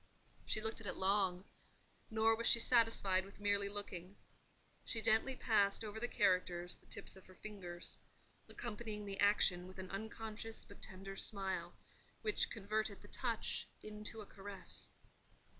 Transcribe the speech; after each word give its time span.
She 0.47 0.61
looked 0.61 0.81
at 0.81 0.87
it 0.87 0.95
long; 0.95 1.43
nor 2.09 2.35
was 2.35 2.47
she 2.47 2.59
satisfied 2.59 3.23
with 3.23 3.39
merely 3.39 3.69
looking: 3.69 4.15
she 4.83 4.99
gently 4.99 5.35
passed 5.35 5.83
over 5.85 5.99
the 5.99 6.07
characters 6.07 6.75
the 6.75 6.87
tips 6.87 7.15
of 7.15 7.27
her 7.27 7.35
fingers, 7.35 7.99
accompanying 8.49 9.05
the 9.05 9.19
action 9.19 9.67
with 9.67 9.77
an 9.77 9.91
unconscious 9.91 10.65
but 10.65 10.81
tender 10.81 11.15
smile, 11.15 11.75
which 12.23 12.49
converted 12.49 13.03
the 13.03 13.09
touch 13.09 13.67
into 13.83 14.21
a 14.21 14.25
caress. 14.25 14.89